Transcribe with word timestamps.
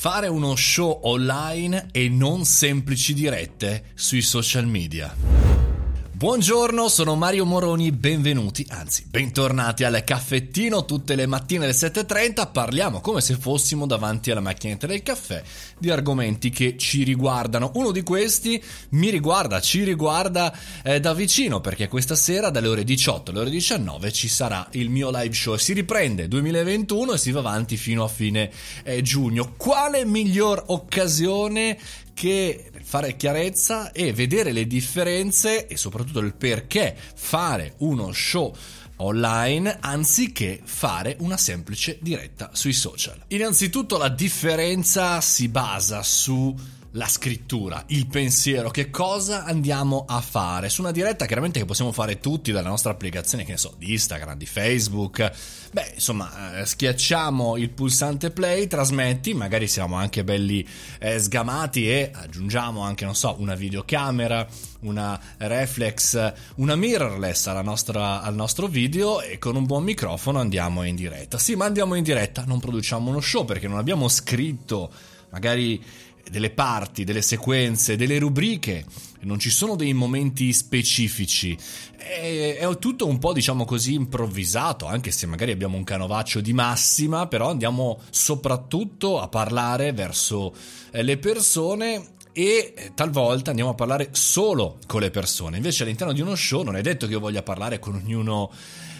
Fare 0.00 0.28
uno 0.28 0.56
show 0.56 1.00
online 1.02 1.88
e 1.92 2.08
non 2.08 2.46
semplici 2.46 3.12
dirette 3.12 3.90
sui 3.92 4.22
social 4.22 4.66
media. 4.66 5.49
Buongiorno, 6.20 6.90
sono 6.90 7.14
Mario 7.14 7.46
Moroni, 7.46 7.92
benvenuti, 7.92 8.66
anzi 8.68 9.06
bentornati 9.08 9.84
al 9.84 10.04
caffettino 10.04 10.84
tutte 10.84 11.14
le 11.14 11.24
mattine 11.24 11.64
alle 11.64 11.72
7.30, 11.72 12.52
parliamo 12.52 13.00
come 13.00 13.22
se 13.22 13.36
fossimo 13.36 13.86
davanti 13.86 14.30
alla 14.30 14.42
macchinetta 14.42 14.86
del 14.86 15.02
caffè 15.02 15.42
di 15.78 15.88
argomenti 15.88 16.50
che 16.50 16.76
ci 16.76 17.04
riguardano. 17.04 17.70
Uno 17.76 17.90
di 17.90 18.02
questi 18.02 18.62
mi 18.90 19.08
riguarda, 19.08 19.62
ci 19.62 19.82
riguarda 19.82 20.54
eh, 20.82 21.00
da 21.00 21.14
vicino 21.14 21.62
perché 21.62 21.88
questa 21.88 22.16
sera 22.16 22.50
dalle 22.50 22.68
ore 22.68 22.84
18 22.84 23.30
alle 23.30 23.40
ore 23.40 23.50
19 23.50 24.12
ci 24.12 24.28
sarà 24.28 24.68
il 24.72 24.90
mio 24.90 25.08
live 25.10 25.32
show. 25.32 25.56
Si 25.56 25.72
riprende 25.72 26.28
2021 26.28 27.14
e 27.14 27.18
si 27.18 27.30
va 27.30 27.38
avanti 27.38 27.78
fino 27.78 28.04
a 28.04 28.08
fine 28.08 28.50
eh, 28.84 29.00
giugno. 29.00 29.54
Quale 29.56 30.04
miglior 30.04 30.64
occasione 30.66 31.78
che 32.12 32.69
fare 32.82 33.16
chiarezza 33.16 33.92
e 33.92 34.12
vedere 34.12 34.52
le 34.52 34.66
differenze 34.66 35.66
e 35.66 35.76
soprattutto 35.76 36.20
il 36.20 36.34
perché 36.34 36.96
fare 37.14 37.74
uno 37.78 38.12
show 38.12 38.54
online 38.96 39.78
anziché 39.80 40.60
fare 40.62 41.16
una 41.20 41.36
semplice 41.36 41.98
diretta 42.00 42.50
sui 42.52 42.72
social. 42.72 43.18
Innanzitutto 43.28 43.96
la 43.96 44.08
differenza 44.08 45.20
si 45.20 45.48
basa 45.48 46.02
su 46.02 46.54
la 46.92 47.06
scrittura, 47.06 47.84
il 47.88 48.06
pensiero, 48.08 48.70
che 48.70 48.90
cosa 48.90 49.44
andiamo 49.44 50.04
a 50.08 50.20
fare 50.20 50.68
su 50.68 50.80
una 50.80 50.90
diretta 50.90 51.26
chiaramente 51.26 51.60
che 51.60 51.64
possiamo 51.64 51.92
fare 51.92 52.18
tutti 52.18 52.50
dalla 52.50 52.68
nostra 52.68 52.90
applicazione, 52.90 53.44
che 53.44 53.52
ne 53.52 53.58
so, 53.58 53.74
di 53.78 53.92
Instagram, 53.92 54.36
di 54.36 54.46
Facebook. 54.46 55.30
Beh, 55.70 55.92
insomma, 55.94 56.58
eh, 56.58 56.66
schiacciamo 56.66 57.56
il 57.56 57.70
pulsante 57.70 58.30
play, 58.30 58.66
trasmetti, 58.66 59.34
magari 59.34 59.68
siamo 59.68 59.94
anche 59.94 60.24
belli 60.24 60.66
eh, 60.98 61.20
sgamati 61.20 61.88
e 61.88 62.10
aggiungiamo 62.12 62.80
anche, 62.80 63.04
non 63.04 63.14
so, 63.14 63.36
una 63.38 63.54
videocamera, 63.54 64.46
una 64.80 65.20
reflex, 65.36 66.32
una 66.56 66.74
mirrorless 66.74 67.46
nostra, 67.62 68.20
al 68.22 68.34
nostro 68.34 68.66
video 68.66 69.20
e 69.20 69.38
con 69.38 69.54
un 69.54 69.64
buon 69.64 69.84
microfono 69.84 70.40
andiamo 70.40 70.82
in 70.82 70.96
diretta. 70.96 71.38
Sì, 71.38 71.54
ma 71.54 71.66
andiamo 71.66 71.94
in 71.94 72.02
diretta, 72.02 72.42
non 72.44 72.58
produciamo 72.58 73.10
uno 73.10 73.20
show 73.20 73.44
perché 73.44 73.68
non 73.68 73.78
abbiamo 73.78 74.08
scritto 74.08 74.90
magari 75.30 75.80
delle 76.30 76.50
parti, 76.50 77.04
delle 77.04 77.22
sequenze, 77.22 77.96
delle 77.96 78.18
rubriche, 78.18 78.84
non 79.20 79.38
ci 79.38 79.50
sono 79.50 79.76
dei 79.76 79.92
momenti 79.92 80.52
specifici. 80.52 81.56
È, 81.96 82.56
è, 82.58 82.78
tutto 82.78 83.06
un 83.06 83.18
po', 83.18 83.32
diciamo 83.32 83.64
così, 83.64 83.94
improvvisato, 83.94 84.86
anche 84.86 85.10
se 85.10 85.26
magari 85.26 85.50
abbiamo 85.50 85.76
un 85.76 85.84
canovaccio 85.84 86.40
di 86.40 86.52
massima, 86.52 87.26
però 87.26 87.50
andiamo 87.50 88.00
soprattutto 88.10 89.20
a 89.20 89.28
parlare 89.28 89.92
verso 89.92 90.54
eh, 90.92 91.02
le 91.02 91.18
persone 91.18 92.18
e 92.40 92.72
eh, 92.74 92.92
talvolta 92.94 93.50
andiamo 93.50 93.72
a 93.72 93.74
parlare 93.74 94.08
solo 94.12 94.78
con 94.86 95.02
le 95.02 95.10
persone. 95.10 95.58
Invece 95.58 95.82
all'interno 95.82 96.14
di 96.14 96.22
uno 96.22 96.34
show 96.34 96.62
non 96.62 96.74
è 96.74 96.80
detto 96.80 97.06
che 97.06 97.12
io 97.12 97.20
voglia 97.20 97.42
parlare 97.42 97.78
con 97.78 97.96
ognuno 97.96 98.50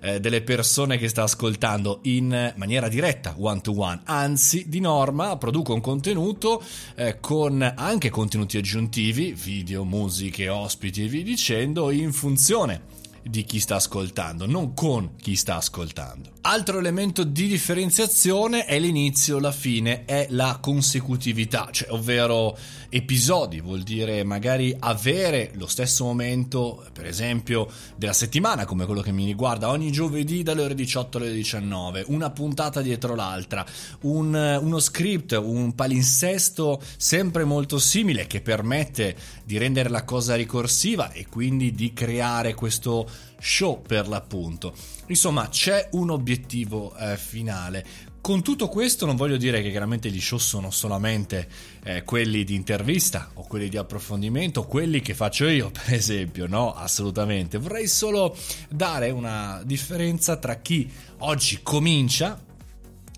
eh, 0.00 0.20
delle 0.20 0.42
persone 0.42 0.98
che 0.98 1.08
sta 1.08 1.24
ascoltando 1.24 1.98
in 2.02 2.52
maniera 2.54 2.86
diretta, 2.88 3.34
one 3.36 3.60
to 3.60 3.76
one. 3.76 4.02
Anzi, 4.04 4.68
di 4.68 4.78
norma 4.78 5.36
produco 5.36 5.74
un 5.74 5.80
contenuto 5.80 6.62
eh, 6.94 7.18
con 7.18 7.60
anche 7.76 8.08
contenuti 8.08 8.56
aggiuntivi, 8.56 9.32
video, 9.32 9.84
musiche, 9.84 10.48
ospiti 10.48 11.02
e 11.02 11.08
via 11.08 11.24
dicendo, 11.24 11.90
in 11.90 12.12
funzione 12.12 13.02
di 13.24 13.44
chi 13.44 13.58
sta 13.58 13.76
ascoltando, 13.76 14.46
non 14.46 14.74
con 14.74 15.16
chi 15.16 15.34
sta 15.34 15.56
ascoltando. 15.56 16.32
Altro 16.42 16.78
elemento 16.78 17.24
di 17.24 17.46
differenziazione 17.46 18.66
è 18.66 18.78
l'inizio, 18.78 19.38
la 19.38 19.50
fine, 19.50 20.04
è 20.04 20.26
la 20.30 20.58
consecutività, 20.60 21.68
cioè 21.70 21.90
ovvero 21.90 22.56
episodi, 22.90 23.60
vuol 23.60 23.82
dire 23.82 24.22
magari 24.24 24.76
avere 24.78 25.50
lo 25.54 25.66
stesso 25.66 26.04
momento, 26.04 26.84
per 26.92 27.06
esempio, 27.06 27.66
della 27.96 28.12
settimana, 28.12 28.66
come 28.66 28.84
quello 28.84 29.00
che 29.00 29.10
mi 29.10 29.24
riguarda, 29.24 29.70
ogni 29.70 29.90
giovedì 29.90 30.42
dalle 30.42 30.62
ore 30.62 30.74
18 30.74 31.18
alle 31.18 31.32
19, 31.32 32.04
una 32.08 32.30
puntata 32.30 32.82
dietro 32.82 33.14
l'altra, 33.14 33.64
un, 34.02 34.58
uno 34.60 34.78
script, 34.78 35.32
un 35.32 35.74
palinsesto 35.74 36.80
sempre 36.96 37.44
molto 37.44 37.78
simile 37.78 38.26
che 38.26 38.42
permette 38.42 39.16
di 39.44 39.56
rendere 39.56 39.88
la 39.88 40.04
cosa 40.04 40.34
ricorsiva 40.34 41.10
e 41.10 41.26
quindi 41.26 41.72
di 41.72 41.92
creare 41.94 42.52
questo 42.54 43.08
show 43.38 43.82
per 43.82 44.08
l'appunto. 44.08 44.74
Insomma, 45.06 45.48
c'è 45.48 45.88
un 45.92 46.10
obiettivo 46.10 46.96
eh, 46.96 47.16
finale. 47.16 47.84
Con 48.20 48.42
tutto 48.42 48.68
questo 48.68 49.04
non 49.04 49.16
voglio 49.16 49.36
dire 49.36 49.60
che 49.60 49.68
chiaramente 49.68 50.10
gli 50.10 50.20
show 50.20 50.38
sono 50.38 50.70
solamente 50.70 51.46
eh, 51.84 52.04
quelli 52.04 52.42
di 52.42 52.54
intervista 52.54 53.32
o 53.34 53.46
quelli 53.46 53.68
di 53.68 53.76
approfondimento, 53.76 54.64
quelli 54.64 55.00
che 55.02 55.12
faccio 55.12 55.46
io 55.46 55.70
per 55.84 55.92
esempio, 55.92 56.46
no, 56.46 56.72
assolutamente. 56.72 57.58
Vorrei 57.58 57.86
solo 57.86 58.34
dare 58.70 59.10
una 59.10 59.60
differenza 59.64 60.38
tra 60.38 60.56
chi 60.60 60.90
oggi 61.18 61.60
comincia, 61.62 62.42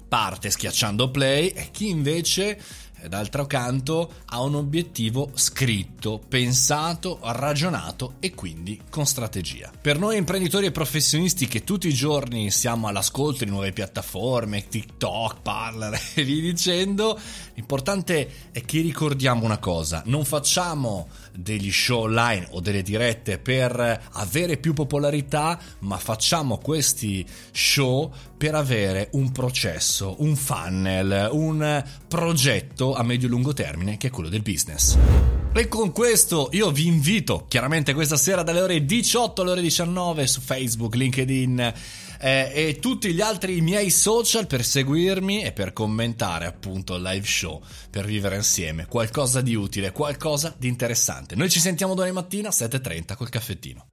parte 0.09 0.51
schiacciando 0.51 1.11
play 1.13 1.49
e 1.49 1.69
chi 1.71 1.89
invece 1.89 2.59
d'altro 3.09 3.47
canto 3.47 4.11
ha 4.27 4.43
un 4.43 4.55
obiettivo 4.57 5.31
scritto, 5.35 6.21
pensato, 6.27 7.19
ragionato 7.23 8.15
e 8.21 8.35
quindi 8.35 8.81
con 8.91 9.07
strategia. 9.07 9.71
Per 9.81 9.99
noi 9.99 10.17
imprenditori 10.17 10.67
e 10.67 10.73
professionisti 10.73 11.47
che 11.47 11.65
tutti 11.65 11.89
i 11.89 11.95
giorni 11.95 12.51
siamo 12.51 12.89
all'ascolto 12.89 13.45
di 13.45 13.51
nuove 13.51 13.73
piattaforme, 13.73 14.67
TikTok, 14.69 15.43
Parler 15.43 15.99
e 16.15 16.25
via 16.25 16.41
dicendo, 16.41 17.19
l'importante 17.55 18.51
è 18.53 18.63
che 18.63 18.81
ricordiamo 18.81 19.45
una 19.45 19.59
cosa, 19.59 20.03
non 20.07 20.25
facciamo 20.25 21.09
degli 21.35 21.71
show 21.71 22.03
online 22.03 22.49
o 22.51 22.61
delle 22.61 22.83
dirette 22.83 23.39
per 23.39 24.09
avere 24.13 24.57
più 24.57 24.73
popolarità, 24.73 25.59
ma 25.81 25.99
facciamo 25.99 26.59
questi 26.59 27.27
show 27.53 28.13
per 28.37 28.55
avere 28.55 29.09
un 29.13 29.33
processo, 29.33 30.17
un 30.19 30.37
funnel, 30.37 31.29
un 31.33 31.85
progetto 32.87 32.95
a 32.95 33.03
medio-lungo 33.03 33.53
termine 33.53 33.97
che 33.97 34.09
è 34.09 34.11
quello 34.11 34.29
del 34.29 34.43
business. 34.43 34.97
E 35.53 35.69
con 35.69 35.91
questo 35.93 36.51
io 36.53 36.71
vi 36.71 36.87
invito 36.87 37.47
chiaramente 37.49 37.95
questa 37.95 38.17
sera 38.17 38.43
dalle 38.43 38.61
ore 38.61 38.85
18 38.85 39.43
alle 39.43 39.51
ore 39.53 39.63
19 39.63 40.27
su 40.27 40.41
Facebook, 40.41 40.95
LinkedIn 40.95 41.73
eh, 42.21 42.53
e 42.55 42.79
tutti 42.79 43.13
gli 43.13 43.23
altri 43.23 43.61
miei 43.63 43.91
social 43.91 44.47
per 44.47 44.65
seguirmi 44.65 45.43
e 45.43 45.53
per 45.53 45.73
commentare 45.73 46.45
appunto 46.47 46.97
il 46.97 47.03
live 47.03 47.27
show, 47.27 47.63
per 47.91 48.05
vivere 48.05 48.37
insieme 48.37 48.87
qualcosa 48.87 49.41
di 49.41 49.55
utile, 49.55 49.93
qualcosa 49.93 50.55
di 50.57 50.69
interessante. 50.69 51.35
Noi 51.37 51.49
ci 51.49 51.61
sentiamo 51.61 51.95
domani 51.95 52.13
mattina 52.13 52.51
7.30 52.51 53.17
col 53.17 53.31
caffettino. 53.31 53.87